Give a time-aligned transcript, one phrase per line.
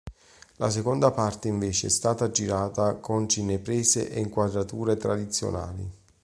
[0.55, 5.87] La seconda parte invece è stata girata con cineprese e inquadrature tradizionali.